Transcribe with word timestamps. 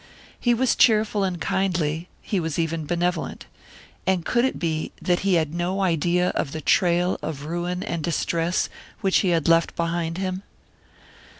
He 0.39 0.55
was 0.55 0.75
cheerful 0.75 1.23
and 1.23 1.39
kindly; 1.39 2.07
he 2.23 2.39
was 2.39 2.57
even 2.57 2.87
benevolent. 2.87 3.45
And 4.07 4.25
could 4.25 4.45
it 4.45 4.57
be 4.57 4.91
that 4.99 5.19
he 5.19 5.35
had 5.35 5.53
no 5.53 5.81
idea 5.83 6.29
of 6.29 6.53
the 6.53 6.59
trail 6.61 7.19
of 7.21 7.45
ruin 7.45 7.83
and 7.83 8.01
distress 8.03 8.67
which 9.01 9.17
he 9.19 9.29
had 9.29 9.47
left 9.47 9.75
behind 9.75 10.17
him? 10.17 10.41